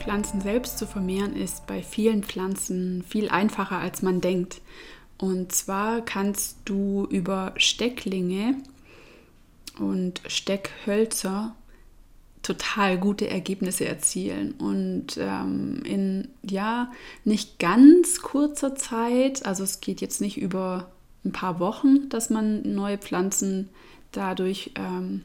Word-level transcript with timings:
Pflanzen 0.00 0.40
selbst 0.40 0.78
zu 0.78 0.86
vermehren 0.86 1.36
ist 1.36 1.66
bei 1.66 1.82
vielen 1.82 2.24
Pflanzen 2.24 3.04
viel 3.06 3.28
einfacher, 3.28 3.78
als 3.78 4.02
man 4.02 4.20
denkt. 4.20 4.60
Und 5.18 5.52
zwar 5.52 6.00
kannst 6.00 6.56
du 6.64 7.06
über 7.10 7.52
Stecklinge 7.56 8.56
und 9.78 10.22
Steckhölzer 10.26 11.54
total 12.42 12.98
gute 12.98 13.28
Ergebnisse 13.28 13.84
erzielen 13.84 14.52
und 14.52 15.18
ähm, 15.18 15.82
in 15.84 16.28
ja 16.42 16.90
nicht 17.24 17.58
ganz 17.58 18.22
kurzer 18.22 18.74
Zeit, 18.74 19.44
also 19.44 19.62
es 19.62 19.80
geht 19.80 20.00
jetzt 20.00 20.22
nicht 20.22 20.38
über 20.38 20.90
ein 21.24 21.32
paar 21.32 21.60
Wochen, 21.60 22.08
dass 22.08 22.30
man 22.30 22.62
neue 22.74 22.96
Pflanzen 22.96 23.68
dadurch 24.12 24.72
ähm, 24.74 25.22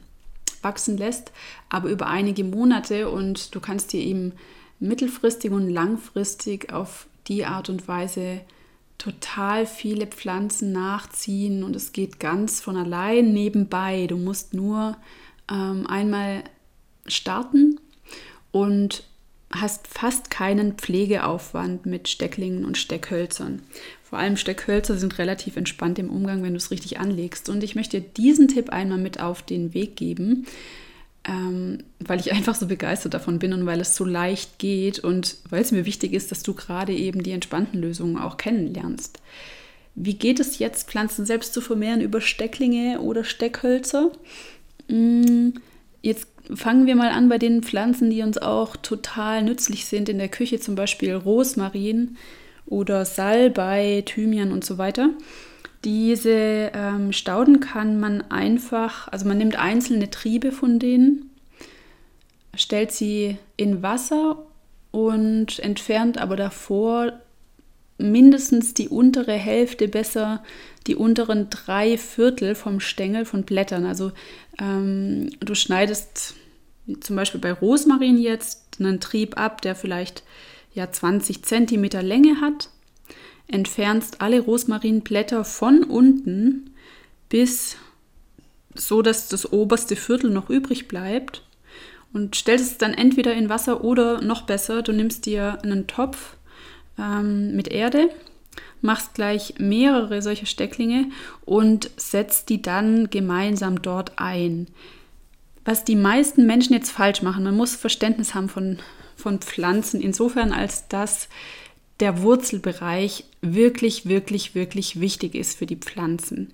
wachsen 0.60 0.98
lässt, 0.98 1.32
aber 1.70 1.88
über 1.88 2.06
einige 2.08 2.44
Monate 2.44 3.08
und 3.08 3.54
du 3.54 3.60
kannst 3.60 3.94
dir 3.94 4.00
eben 4.00 4.32
mittelfristig 4.78 5.50
und 5.50 5.70
langfristig 5.70 6.72
auf 6.72 7.06
die 7.28 7.44
Art 7.44 7.68
und 7.68 7.88
Weise 7.88 8.40
total 8.98 9.66
viele 9.66 10.06
Pflanzen 10.06 10.72
nachziehen 10.72 11.62
und 11.62 11.76
es 11.76 11.92
geht 11.92 12.18
ganz 12.18 12.60
von 12.60 12.76
allein 12.76 13.32
nebenbei. 13.32 14.06
Du 14.06 14.16
musst 14.16 14.54
nur 14.54 14.96
ähm, 15.50 15.86
einmal 15.86 16.44
starten 17.06 17.78
und 18.52 19.04
hast 19.52 19.86
fast 19.86 20.30
keinen 20.30 20.74
Pflegeaufwand 20.74 21.86
mit 21.86 22.08
Stecklingen 22.08 22.64
und 22.64 22.78
Steckhölzern. 22.78 23.62
Vor 24.02 24.18
allem 24.18 24.36
Steckhölzer 24.36 24.96
sind 24.96 25.18
relativ 25.18 25.56
entspannt 25.56 25.98
im 25.98 26.10
Umgang, 26.10 26.42
wenn 26.42 26.52
du 26.52 26.58
es 26.58 26.70
richtig 26.70 26.98
anlegst. 26.98 27.48
Und 27.48 27.62
ich 27.64 27.74
möchte 27.74 28.00
diesen 28.00 28.48
Tipp 28.48 28.70
einmal 28.70 28.98
mit 28.98 29.20
auf 29.20 29.42
den 29.42 29.74
Weg 29.74 29.96
geben, 29.96 30.46
ähm, 31.26 31.78
weil 32.00 32.20
ich 32.20 32.32
einfach 32.34 32.54
so 32.54 32.66
begeistert 32.66 33.14
davon 33.14 33.38
bin 33.38 33.52
und 33.52 33.66
weil 33.66 33.80
es 33.80 33.96
so 33.96 34.04
leicht 34.04 34.58
geht 34.58 34.98
und 34.98 35.36
weil 35.50 35.62
es 35.62 35.72
mir 35.72 35.84
wichtig 35.84 36.12
ist, 36.12 36.30
dass 36.30 36.42
du 36.42 36.54
gerade 36.54 36.92
eben 36.92 37.22
die 37.22 37.32
entspannten 37.32 37.80
Lösungen 37.80 38.18
auch 38.18 38.36
kennenlernst. 38.36 39.20
Wie 39.94 40.14
geht 40.14 40.40
es 40.40 40.58
jetzt, 40.58 40.90
Pflanzen 40.90 41.24
selbst 41.24 41.54
zu 41.54 41.60
vermehren 41.60 42.02
über 42.02 42.20
Stecklinge 42.20 43.00
oder 43.00 43.24
Steckhölzer? 43.24 44.12
Hm, 44.88 45.54
jetzt 46.02 46.28
fangen 46.54 46.86
wir 46.86 46.96
mal 46.96 47.10
an 47.10 47.28
bei 47.28 47.38
den 47.38 47.62
Pflanzen, 47.62 48.10
die 48.10 48.22
uns 48.22 48.38
auch 48.38 48.76
total 48.76 49.42
nützlich 49.42 49.86
sind 49.86 50.08
in 50.08 50.18
der 50.18 50.28
Küche, 50.28 50.60
zum 50.60 50.74
Beispiel 50.74 51.14
Rosmarin 51.14 52.16
oder 52.66 53.04
Salbei, 53.04 54.02
Thymian 54.04 54.52
und 54.52 54.64
so 54.64 54.76
weiter. 54.76 55.10
Diese 55.84 56.70
ähm, 56.74 57.12
Stauden 57.12 57.60
kann 57.60 58.00
man 58.00 58.22
einfach, 58.30 59.08
also 59.08 59.26
man 59.26 59.38
nimmt 59.38 59.58
einzelne 59.58 60.10
Triebe 60.10 60.52
von 60.52 60.78
denen, 60.78 61.30
stellt 62.54 62.92
sie 62.92 63.36
in 63.56 63.82
Wasser 63.82 64.46
und 64.90 65.58
entfernt 65.58 66.18
aber 66.18 66.36
davor 66.36 67.12
mindestens 67.98 68.74
die 68.74 68.88
untere 68.88 69.32
Hälfte, 69.32 69.88
besser 69.88 70.42
die 70.86 70.96
unteren 70.96 71.50
drei 71.50 71.98
Viertel 71.98 72.54
vom 72.54 72.80
Stängel 72.80 73.24
von 73.24 73.44
Blättern. 73.44 73.84
Also 73.86 74.12
ähm, 74.58 75.30
du 75.40 75.54
schneidest 75.54 76.34
zum 77.00 77.16
Beispiel 77.16 77.40
bei 77.40 77.52
Rosmarin 77.52 78.18
jetzt 78.18 78.78
einen 78.78 79.00
Trieb 79.00 79.38
ab, 79.38 79.62
der 79.62 79.74
vielleicht 79.74 80.22
ja 80.74 80.90
20 80.90 81.44
Zentimeter 81.44 82.02
Länge 82.02 82.40
hat, 82.40 82.70
entfernst 83.48 84.20
alle 84.20 84.40
Rosmarinblätter 84.40 85.44
von 85.44 85.84
unten 85.84 86.70
bis 87.28 87.76
so, 88.74 89.02
dass 89.02 89.28
das 89.28 89.52
oberste 89.52 89.96
Viertel 89.96 90.30
noch 90.30 90.50
übrig 90.50 90.88
bleibt 90.88 91.42
und 92.12 92.34
stellst 92.34 92.72
es 92.72 92.78
dann 92.78 92.94
entweder 92.94 93.34
in 93.34 93.48
Wasser 93.48 93.84
oder 93.84 94.20
noch 94.20 94.42
besser, 94.42 94.82
du 94.82 94.92
nimmst 94.92 95.26
dir 95.26 95.58
einen 95.62 95.86
Topf 95.86 96.36
ähm, 96.98 97.54
mit 97.54 97.68
Erde, 97.68 98.10
machst 98.80 99.14
gleich 99.14 99.54
mehrere 99.58 100.22
solcher 100.22 100.46
Stecklinge 100.46 101.10
und 101.44 101.90
setzt 101.96 102.48
die 102.48 102.62
dann 102.62 103.10
gemeinsam 103.10 103.82
dort 103.82 104.12
ein. 104.16 104.66
Was 105.64 105.84
die 105.84 105.96
meisten 105.96 106.46
Menschen 106.46 106.74
jetzt 106.74 106.90
falsch 106.90 107.22
machen, 107.22 107.44
man 107.44 107.56
muss 107.56 107.74
Verständnis 107.74 108.34
haben 108.34 108.48
von, 108.48 108.78
von 109.16 109.40
Pflanzen, 109.40 110.00
insofern 110.00 110.52
als 110.52 110.86
dass 110.88 111.28
der 112.00 112.22
Wurzelbereich 112.22 113.24
wirklich, 113.40 114.06
wirklich, 114.06 114.54
wirklich 114.54 115.00
wichtig 115.00 115.34
ist 115.34 115.58
für 115.58 115.66
die 115.66 115.76
Pflanzen. 115.76 116.52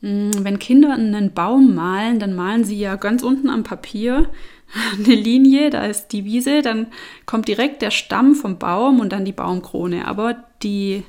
Mm, 0.00 0.30
wenn 0.40 0.58
Kinder 0.58 0.92
einen 0.92 1.32
Baum 1.32 1.74
malen, 1.74 2.18
dann 2.18 2.34
malen 2.34 2.64
sie 2.64 2.78
ja 2.78 2.96
ganz 2.96 3.22
unten 3.22 3.48
am 3.48 3.62
Papier 3.62 4.28
eine 4.98 5.14
Linie, 5.14 5.70
da 5.70 5.86
ist 5.86 6.08
die 6.08 6.24
Wiese, 6.24 6.62
dann 6.62 6.88
kommt 7.26 7.48
direkt 7.48 7.82
der 7.82 7.90
Stamm 7.90 8.34
vom 8.34 8.58
Baum 8.58 9.00
und 9.00 9.12
dann 9.12 9.24
die 9.24 9.32
Baumkrone. 9.32 10.06
Aber 10.06 10.44
die 10.62 11.04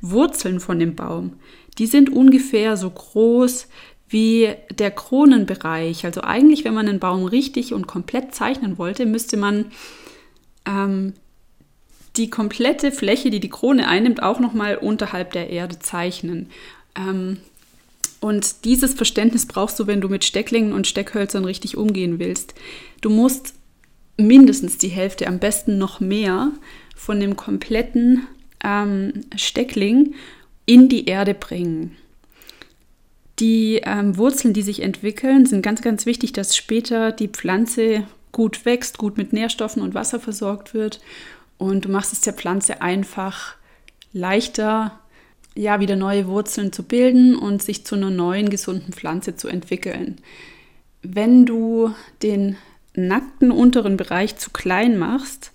Wurzeln 0.00 0.60
von 0.60 0.78
dem 0.78 0.94
Baum, 0.94 1.34
die 1.78 1.86
sind 1.86 2.10
ungefähr 2.10 2.76
so 2.76 2.90
groß 2.90 3.68
wie 4.08 4.54
der 4.72 4.92
Kronenbereich. 4.92 6.04
Also 6.04 6.20
eigentlich, 6.22 6.64
wenn 6.64 6.74
man 6.74 6.88
einen 6.88 7.00
Baum 7.00 7.24
richtig 7.24 7.74
und 7.74 7.86
komplett 7.86 8.34
zeichnen 8.34 8.78
wollte, 8.78 9.04
müsste 9.04 9.36
man 9.36 9.66
ähm, 10.64 11.14
die 12.16 12.30
komplette 12.30 12.92
Fläche, 12.92 13.30
die 13.30 13.40
die 13.40 13.50
Krone 13.50 13.88
einnimmt, 13.88 14.22
auch 14.22 14.40
nochmal 14.40 14.76
unterhalb 14.76 15.32
der 15.32 15.50
Erde 15.50 15.78
zeichnen. 15.78 16.48
Ähm, 16.96 17.38
und 18.20 18.64
dieses 18.64 18.94
Verständnis 18.94 19.46
brauchst 19.46 19.78
du, 19.78 19.86
wenn 19.86 20.00
du 20.00 20.08
mit 20.08 20.24
Stecklingen 20.24 20.72
und 20.72 20.86
Steckhölzern 20.86 21.44
richtig 21.44 21.76
umgehen 21.76 22.18
willst. 22.18 22.54
Du 23.00 23.10
musst 23.10 23.54
mindestens 24.16 24.78
die 24.78 24.88
Hälfte, 24.88 25.26
am 25.26 25.38
besten 25.38 25.78
noch 25.78 26.00
mehr, 26.00 26.52
von 26.94 27.20
dem 27.20 27.36
kompletten 27.36 28.26
ähm, 28.64 29.12
Steckling 29.36 30.14
in 30.64 30.88
die 30.88 31.06
Erde 31.06 31.34
bringen. 31.34 31.96
Die 33.38 33.82
ähm, 33.84 34.16
Wurzeln, 34.16 34.54
die 34.54 34.62
sich 34.62 34.80
entwickeln, 34.80 35.44
sind 35.44 35.60
ganz, 35.60 35.82
ganz 35.82 36.06
wichtig, 36.06 36.32
dass 36.32 36.56
später 36.56 37.12
die 37.12 37.28
Pflanze 37.28 38.06
gut 38.32 38.64
wächst, 38.64 38.98
gut 38.98 39.18
mit 39.18 39.32
Nährstoffen 39.32 39.82
und 39.82 39.94
Wasser 39.94 40.20
versorgt 40.20 40.72
wird. 40.72 41.00
Und 41.58 41.84
du 41.84 41.88
machst 41.88 42.12
es 42.12 42.20
der 42.20 42.34
Pflanze 42.34 42.82
einfach 42.82 43.56
leichter, 44.12 44.98
ja, 45.54 45.80
wieder 45.80 45.96
neue 45.96 46.26
Wurzeln 46.26 46.72
zu 46.72 46.82
bilden 46.82 47.34
und 47.34 47.62
sich 47.62 47.86
zu 47.86 47.94
einer 47.94 48.10
neuen, 48.10 48.50
gesunden 48.50 48.92
Pflanze 48.92 49.36
zu 49.36 49.48
entwickeln. 49.48 50.16
Wenn 51.02 51.46
du 51.46 51.94
den 52.22 52.56
nackten 52.94 53.50
unteren 53.50 53.96
Bereich 53.96 54.36
zu 54.36 54.50
klein 54.50 54.98
machst, 54.98 55.52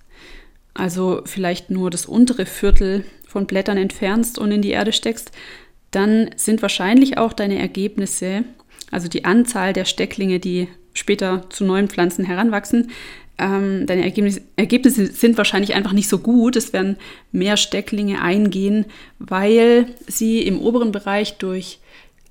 also 0.73 1.21
vielleicht 1.25 1.69
nur 1.69 1.89
das 1.89 2.05
untere 2.05 2.45
Viertel 2.45 3.03
von 3.27 3.45
Blättern 3.45 3.77
entfernst 3.77 4.39
und 4.39 4.51
in 4.51 4.61
die 4.61 4.71
Erde 4.71 4.93
steckst, 4.93 5.31
dann 5.91 6.29
sind 6.35 6.61
wahrscheinlich 6.61 7.17
auch 7.17 7.33
deine 7.33 7.59
Ergebnisse, 7.59 8.43
also 8.89 9.07
die 9.07 9.25
Anzahl 9.25 9.73
der 9.73 9.85
Stecklinge, 9.85 10.39
die 10.39 10.69
später 10.93 11.49
zu 11.49 11.63
neuen 11.63 11.89
Pflanzen 11.89 12.25
heranwachsen, 12.25 12.91
ähm, 13.37 13.85
deine 13.87 14.03
Ergebnisse, 14.03 14.41
Ergebnisse 14.55 15.07
sind 15.07 15.37
wahrscheinlich 15.37 15.73
einfach 15.73 15.93
nicht 15.93 16.09
so 16.09 16.19
gut. 16.19 16.55
Es 16.55 16.73
werden 16.73 16.97
mehr 17.31 17.57
Stecklinge 17.57 18.21
eingehen, 18.21 18.85
weil 19.19 19.87
sie 20.07 20.41
im 20.41 20.59
oberen 20.61 20.91
Bereich 20.91 21.37
durch 21.37 21.79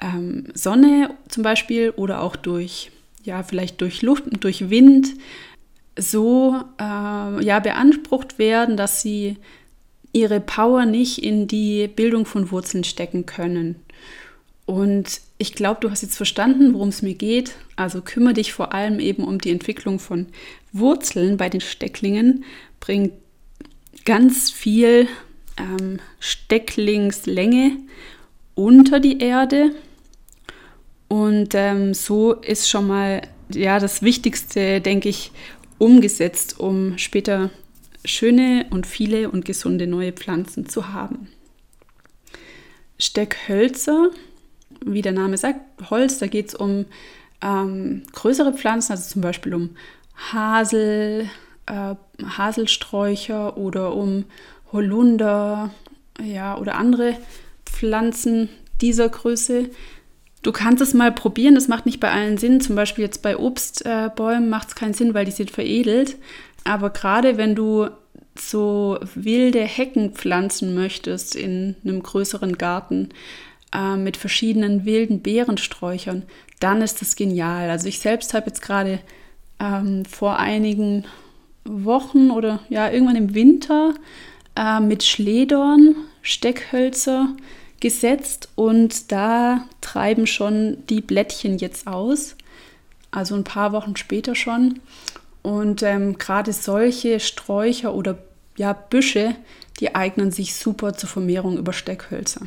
ähm, 0.01 0.45
Sonne 0.55 1.11
zum 1.29 1.43
Beispiel 1.43 1.91
oder 1.91 2.23
auch 2.23 2.37
durch, 2.37 2.91
ja, 3.25 3.43
vielleicht 3.43 3.81
durch 3.81 4.03
Luft, 4.03 4.25
durch 4.41 4.71
Wind 4.71 5.09
so 5.99 6.57
äh, 6.81 7.45
ja, 7.45 7.61
beansprucht 7.61 8.39
werden, 8.39 8.77
dass 8.77 9.03
sie 9.03 9.37
ihre 10.13 10.41
Power 10.41 10.87
nicht 10.87 11.23
in 11.23 11.47
die 11.47 11.89
Bildung 11.89 12.27
von 12.27 12.51
Wurzeln 12.51 12.85
stecken 12.85 13.27
können. 13.27 13.77
Und 14.71 15.21
ich 15.37 15.55
glaube, 15.55 15.81
du 15.81 15.91
hast 15.91 16.03
jetzt 16.03 16.17
verstanden, 16.17 16.75
worum 16.75 16.91
es 16.91 17.03
mir 17.03 17.15
geht. 17.15 17.57
Also 17.75 18.03
kümmere 18.03 18.35
dich 18.35 18.53
vor 18.53 18.73
allem 18.73 19.01
eben 19.01 19.25
um 19.25 19.41
die 19.41 19.51
Entwicklung 19.51 19.99
von 19.99 20.27
Wurzeln 20.71 21.37
bei 21.37 21.49
den 21.49 21.61
Stecklingen. 21.61 22.45
Bring 22.79 23.11
ganz 24.05 24.53
viel 24.53 25.09
ähm, 25.57 25.99
Stecklingslänge 26.21 27.79
unter 28.55 29.01
die 29.01 29.19
Erde. 29.19 29.73
Und 31.09 31.57
ähm, 31.57 31.93
so 31.93 32.35
ist 32.35 32.71
schon 32.71 32.87
mal 32.87 33.23
ja 33.53 33.81
das 33.81 34.03
Wichtigste, 34.03 34.81
denke 34.81 35.09
ich, 35.09 35.33
umgesetzt, 35.79 36.61
um 36.61 36.97
später 36.97 37.51
schöne 38.05 38.67
und 38.71 38.87
viele 38.87 39.33
und 39.33 39.45
gesunde 39.45 39.89
neue 39.89 40.13
Pflanzen 40.13 40.69
zu 40.69 40.93
haben. 40.93 41.27
Steckhölzer, 43.01 44.11
wie 44.85 45.03
der 45.03 45.13
Name 45.13 45.37
sagt, 45.37 45.61
Holz, 45.91 46.19
da 46.19 46.27
geht 46.27 46.49
es 46.49 46.55
um 46.55 46.87
ähm, 47.43 48.03
größere 48.13 48.53
Pflanzen, 48.53 48.93
also 48.93 49.09
zum 49.09 49.23
Beispiel 49.23 49.55
um 49.55 49.71
Hasel, 50.33 51.29
äh, 51.67 51.95
Haselsträucher 52.25 53.57
oder 53.57 53.95
um 53.95 54.25
Holunder 54.73 55.71
ja, 56.23 56.57
oder 56.57 56.77
andere 56.77 57.17
Pflanzen 57.65 58.49
dieser 58.81 59.09
Größe. 59.09 59.71
Du 60.43 60.53
kannst 60.53 60.83
es 60.83 60.95
mal 60.95 61.13
probieren, 61.13 61.55
das 61.55 61.69
macht 61.69 61.87
nicht 61.87 62.01
bei 62.01 62.11
allen 62.11 62.39
Sinn. 62.39 62.61
Zum 62.61 62.77
Beispiel 62.77 63.05
jetzt 63.05 63.23
bei 63.23 63.37
Obstbäumen 63.37 64.49
macht 64.49 64.69
es 64.69 64.75
keinen 64.75 64.95
Sinn, 64.95 65.13
weil 65.13 65.27
die 65.27 65.31
sind 65.33 65.51
veredelt. 65.51 66.17
Aber 66.65 66.91
gerade 66.91 67.37
wenn 67.37 67.55
du 67.55 67.89
so 68.39 68.99
wilde 69.15 69.61
Hecken 69.61 70.13
pflanzen 70.13 70.75
möchtest 70.75 71.37
in 71.37 71.77
einem 71.85 72.03
größeren 72.03 72.57
Garten 72.57 73.11
äh, 73.75 73.97
mit 73.97 74.17
verschiedenen 74.17 74.85
wilden 74.85 75.23
Beerensträuchern, 75.23 76.25
dann 76.61 76.83
ist 76.83 77.01
das 77.01 77.17
genial. 77.17 77.71
Also 77.71 77.89
ich 77.89 77.99
selbst 77.99 78.35
habe 78.35 78.47
jetzt 78.47 78.63
gerade 78.63 79.01
ähm, 79.59 80.05
vor 80.05 80.39
einigen 80.39 81.05
Wochen 81.65 82.31
oder 82.31 82.61
ja 82.69 82.91
irgendwann 82.91 83.17
im 83.17 83.35
Winter 83.35 83.95
äh, 84.57 84.81
mit 84.81 85.05
Schledorn 85.05 85.95
Steckhölzer 86.23 87.29
gesetzt 87.81 88.51
und 88.57 89.11
da 89.11 89.65
treiben 89.81 90.27
schon 90.27 90.79
die 90.89 91.01
Blättchen 91.01 91.59
jetzt 91.59 91.87
aus. 91.87 92.37
Also 93.11 93.35
ein 93.35 93.45
paar 93.45 93.73
Wochen 93.73 93.97
später 93.97 94.35
schon. 94.35 94.81
Und 95.43 95.83
ähm, 95.83 96.19
gerade 96.19 96.53
solche 96.53 97.19
Sträucher 97.19 97.95
oder 97.95 98.19
ja, 98.57 98.75
Büsche, 98.75 99.35
die 99.81 99.95
eignen 99.95 100.31
sich 100.31 100.55
super 100.55 100.93
zur 100.93 101.09
Vermehrung 101.09 101.57
über 101.57 101.73
Steckhölzer. 101.73 102.43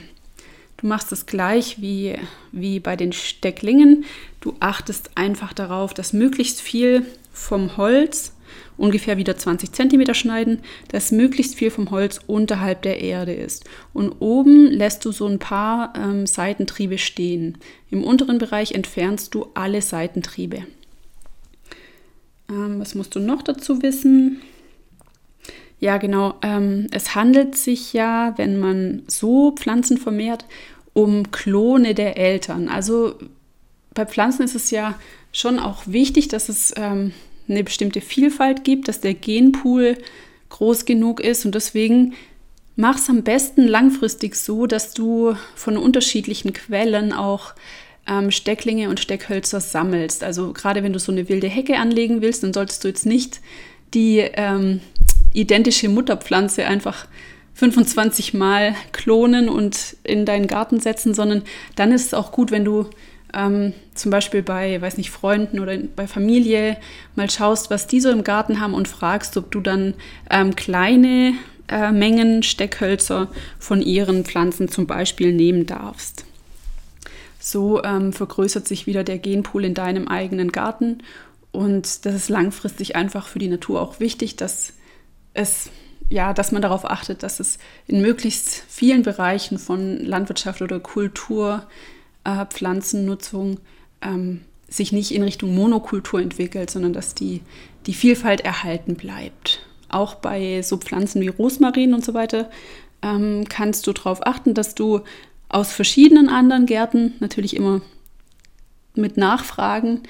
Du 0.84 0.90
machst 0.90 1.14
es 1.14 1.26
gleich 1.26 1.82
wie, 1.82 2.16
wie 2.52 2.82
bei 2.82 2.98
den 2.98 3.14
Stecklingen. 3.14 4.04
Du 4.42 4.54
achtest 4.60 5.12
einfach 5.16 5.54
darauf, 5.54 5.94
dass 5.94 6.12
möglichst 6.12 6.60
viel 6.60 7.06
vom 7.32 7.78
Holz, 7.78 8.34
ungefähr 8.76 9.16
wieder 9.16 9.38
20 9.38 9.72
cm 9.72 10.14
schneiden, 10.14 10.60
dass 10.90 11.14
möglichst 11.14 11.56
viel 11.56 11.72
vom 11.72 11.90
Holz 11.90 12.20
unterhalb 12.28 12.82
der 12.82 13.00
Erde 13.00 13.34
ist. 13.34 13.64
Und 13.94 14.12
oben 14.20 14.66
lässt 14.66 15.06
du 15.06 15.14
so 15.14 15.26
ein 15.26 15.40
paar 15.40 15.94
ähm, 15.96 16.28
Seitentriebe 16.28 16.98
stehen. 16.98 17.60
Im 17.90 18.04
unteren 18.04 18.38
Bereich 18.38 18.74
entfernst 18.74 19.34
du 19.34 19.48
alle 19.54 19.82
Seitentriebe. 19.82 20.64
Ähm, 22.50 22.82
was 22.82 22.94
musst 22.94 23.16
du 23.16 23.22
noch 23.22 23.42
dazu 23.42 23.82
wissen? 23.82 24.42
Ja, 25.84 25.98
genau. 25.98 26.36
Ähm, 26.42 26.88
es 26.92 27.14
handelt 27.14 27.56
sich 27.56 27.92
ja, 27.92 28.34
wenn 28.38 28.58
man 28.58 29.04
so 29.08 29.52
Pflanzen 29.52 29.98
vermehrt, 29.98 30.46
um 30.94 31.32
Klone 31.32 31.96
der 31.96 32.18
Eltern. 32.18 32.70
Also 32.70 33.16
bei 33.94 34.06
Pflanzen 34.06 34.44
ist 34.44 34.56
es 34.56 34.72
ja 34.72 34.96
schon 35.32 35.60
auch 35.60 35.84
wichtig, 35.86 36.28
dass 36.28 36.50
es 36.50 36.74
ähm, 36.78 37.12
eine 37.48 37.64
bestimmte 37.64 38.02
Vielfalt 38.02 38.64
gibt, 38.64 38.88
dass 38.88 39.02
der 39.02 39.14
Genpool 39.14 39.98
groß 40.50 40.86
genug 40.86 41.20
ist 41.20 41.46
und 41.46 41.56
deswegen 41.56 42.14
mach 42.76 42.98
es 42.98 43.10
am 43.10 43.24
besten 43.24 43.68
langfristig 43.68 44.36
so, 44.36 44.68
dass 44.68 44.94
du 44.94 45.36
von 45.56 45.78
unterschiedlichen 45.78 46.54
Quellen 46.54 47.12
auch 47.12 47.54
ähm, 48.08 48.32
Stecklinge 48.32 48.90
und 48.90 49.00
Steckhölzer 49.00 49.60
sammelst. 49.60 50.24
Also 50.24 50.54
gerade 50.54 50.84
wenn 50.84 50.94
du 50.94 51.00
so 51.00 51.12
eine 51.12 51.30
wilde 51.30 51.48
Hecke 51.48 51.78
anlegen 51.78 52.22
willst, 52.22 52.44
dann 52.44 52.54
solltest 52.54 52.84
du 52.84 52.88
jetzt 52.88 53.06
nicht 53.06 53.42
die 53.94 54.20
ähm, 54.20 54.82
identische 55.34 55.90
Mutterpflanze 55.90 56.66
einfach 56.66 57.08
25 57.56 58.34
Mal 58.34 58.76
klonen 58.92 59.50
und 59.50 59.98
in 60.04 60.26
deinen 60.26 60.48
Garten 60.48 60.80
setzen, 60.80 61.14
sondern 61.14 61.44
dann 61.76 61.92
ist 61.92 62.08
es 62.08 62.14
auch 62.14 62.32
gut, 62.32 62.52
wenn 62.52 62.66
du 62.66 62.90
ähm, 63.34 63.74
zum 63.94 64.12
Beispiel 64.12 64.42
bei, 64.44 64.82
weiß 64.82 64.98
nicht, 64.98 65.12
Freunden 65.12 65.60
oder 65.60 65.78
bei 65.78 66.08
Familie 66.08 66.78
mal 67.16 67.30
schaust, 67.30 67.70
was 67.70 67.88
die 67.88 68.00
so 68.00 68.10
im 68.10 68.24
Garten 68.24 68.60
haben 68.60 68.74
und 68.74 68.88
fragst, 68.88 69.38
ob 69.38 69.52
du 69.52 69.60
dann 69.60 69.94
ähm, 70.30 70.56
kleine 70.56 71.34
äh, 71.68 71.92
Mengen 71.92 72.44
Steckhölzer 72.44 73.30
von 73.60 73.82
ihren 73.82 74.26
Pflanzen 74.26 74.68
zum 74.68 74.88
Beispiel 74.88 75.34
nehmen 75.34 75.66
darfst. 75.66 76.26
So 77.40 77.84
ähm, 77.84 78.14
vergrößert 78.14 78.68
sich 78.68 78.88
wieder 78.88 79.04
der 79.04 79.18
Genpool 79.18 79.66
in 79.66 79.74
deinem 79.74 80.08
eigenen 80.08 80.52
Garten 80.52 81.00
und 81.52 82.06
das 82.06 82.16
ist 82.16 82.30
langfristig 82.30 82.96
einfach 82.96 83.28
für 83.28 83.40
die 83.40 83.48
Natur 83.48 83.82
auch 83.82 84.00
wichtig, 84.00 84.36
dass 84.36 84.74
es 85.34 85.70
ja, 86.10 86.34
dass 86.34 86.52
man 86.52 86.62
darauf 86.62 86.86
achtet, 86.90 87.24
dass 87.24 87.40
es 87.40 87.58
in 87.88 88.02
möglichst 88.02 88.64
vielen 88.68 89.04
Bereichen 89.04 89.58
von 89.58 89.98
Landwirtschaft 89.98 90.62
oder 90.62 90.80
Kultur, 90.80 91.68
äh, 92.24 92.46
Pflanzennutzung 92.46 93.60
ähm, 94.02 94.42
sich 94.68 94.92
nicht 94.92 95.12
in 95.12 95.24
Richtung 95.24 95.56
Monokultur 95.56 96.20
entwickelt, 96.20 96.70
sondern 96.70 96.94
dass 96.94 97.16
die, 97.16 97.42
die 97.86 97.94
Vielfalt 97.94 98.42
erhalten 98.42 98.96
bleibt. 98.96 99.66
Auch 99.90 100.16
bei 100.16 100.62
so 100.64 100.78
Pflanzen 100.78 101.22
wie 101.22 101.28
Rosmarin 101.28 101.94
und 101.94 102.04
so 102.04 102.14
weiter 102.14 102.50
ähm, 103.04 103.46
kannst 103.48 103.86
du 103.86 103.94
darauf 103.94 104.26
achten, 104.26 104.54
dass 104.54 104.74
du 104.76 105.02
aus 105.50 105.72
verschiedenen 105.72 106.30
anderen 106.30 106.66
Gärten, 106.66 107.14
natürlich 107.20 107.56
immer 107.56 107.82
mit 108.96 109.18
Nachfragen, 109.18 110.02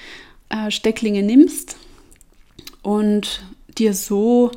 äh, 0.49 0.71
Stecklinge 0.71 1.23
nimmst 1.23 1.77
und 2.81 3.43
dir 3.77 3.93
so 3.93 4.51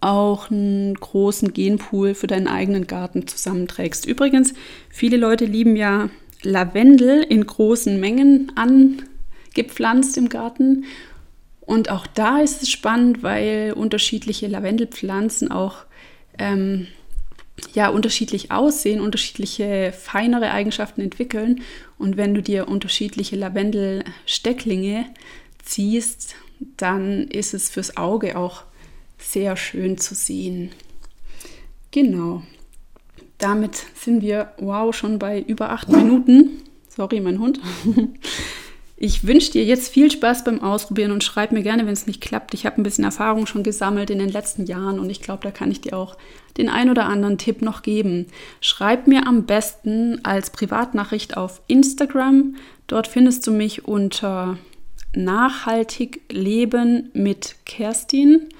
auch 0.00 0.50
einen 0.50 0.94
großen 0.94 1.52
Genpool 1.52 2.14
für 2.14 2.26
deinen 2.26 2.48
eigenen 2.48 2.86
Garten 2.86 3.26
zusammenträgst. 3.26 4.06
Übrigens, 4.06 4.54
viele 4.88 5.16
Leute 5.16 5.44
lieben 5.44 5.76
ja 5.76 6.08
Lavendel 6.42 7.22
in 7.22 7.46
großen 7.46 8.00
Mengen 8.00 8.52
angepflanzt 8.56 10.16
im 10.16 10.28
Garten. 10.28 10.84
Und 11.60 11.90
auch 11.90 12.06
da 12.06 12.40
ist 12.40 12.62
es 12.62 12.70
spannend, 12.70 13.22
weil 13.22 13.74
unterschiedliche 13.76 14.46
Lavendelpflanzen 14.46 15.50
auch 15.50 15.84
ähm, 16.38 16.86
ja, 17.74 17.88
unterschiedlich 17.88 18.50
aussehen, 18.50 19.00
unterschiedliche 19.00 19.92
feinere 19.92 20.50
Eigenschaften 20.50 21.02
entwickeln. 21.02 21.60
Und 21.98 22.16
wenn 22.16 22.34
du 22.34 22.42
dir 22.42 22.68
unterschiedliche 22.68 23.36
Lavendelstecklinge 23.36 25.06
ziehst, 25.62 26.34
dann 26.76 27.28
ist 27.28 27.54
es 27.54 27.70
fürs 27.70 27.96
Auge 27.96 28.36
auch 28.38 28.64
sehr 29.20 29.56
schön 29.56 29.98
zu 29.98 30.14
sehen. 30.14 30.70
Genau. 31.90 32.42
Damit 33.38 33.86
sind 33.94 34.22
wir, 34.22 34.52
wow, 34.58 34.94
schon 34.94 35.18
bei 35.18 35.40
über 35.40 35.70
acht 35.70 35.88
Minuten. 35.92 36.62
Sorry, 36.88 37.20
mein 37.20 37.38
Hund. 37.38 37.60
Ich 39.02 39.26
wünsche 39.26 39.52
dir 39.52 39.64
jetzt 39.64 39.90
viel 39.90 40.10
Spaß 40.10 40.44
beim 40.44 40.62
Ausprobieren 40.62 41.10
und 41.10 41.24
schreib 41.24 41.52
mir 41.52 41.62
gerne, 41.62 41.86
wenn 41.86 41.94
es 41.94 42.06
nicht 42.06 42.20
klappt. 42.20 42.52
Ich 42.52 42.66
habe 42.66 42.78
ein 42.78 42.82
bisschen 42.82 43.04
Erfahrung 43.04 43.46
schon 43.46 43.62
gesammelt 43.62 44.10
in 44.10 44.18
den 44.18 44.28
letzten 44.28 44.66
Jahren 44.66 45.00
und 45.00 45.08
ich 45.08 45.22
glaube, 45.22 45.42
da 45.42 45.50
kann 45.50 45.70
ich 45.70 45.80
dir 45.80 45.96
auch 45.96 46.18
den 46.58 46.68
ein 46.68 46.90
oder 46.90 47.06
anderen 47.06 47.38
Tipp 47.38 47.62
noch 47.62 47.80
geben. 47.80 48.26
Schreib 48.60 49.06
mir 49.06 49.26
am 49.26 49.46
besten 49.46 50.22
als 50.22 50.50
Privatnachricht 50.50 51.38
auf 51.38 51.62
Instagram. 51.66 52.56
Dort 52.88 53.06
findest 53.06 53.46
du 53.46 53.52
mich 53.52 53.86
unter 53.86 54.58
Nachhaltig 55.14 56.20
Leben 56.30 57.08
mit 57.14 57.56
Kerstin 57.64 58.50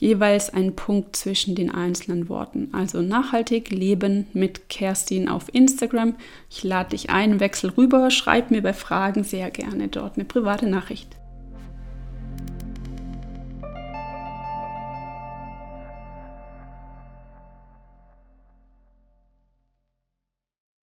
jeweils 0.00 0.50
ein 0.50 0.76
Punkt 0.76 1.16
zwischen 1.16 1.54
den 1.54 1.70
einzelnen 1.70 2.28
Worten. 2.28 2.68
Also 2.72 3.02
nachhaltig 3.02 3.70
leben 3.70 4.26
mit 4.32 4.68
Kerstin 4.68 5.28
auf 5.28 5.52
Instagram. 5.52 6.14
Ich 6.50 6.62
lade 6.64 6.90
dich 6.90 7.10
ein, 7.10 7.40
wechsel 7.40 7.70
rüber, 7.70 8.10
schreib 8.10 8.50
mir 8.50 8.62
bei 8.62 8.72
Fragen 8.72 9.24
sehr 9.24 9.50
gerne 9.50 9.88
dort 9.88 10.16
eine 10.16 10.24
private 10.24 10.68
Nachricht. 10.68 11.17